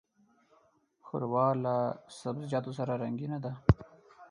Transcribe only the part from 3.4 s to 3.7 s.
ده.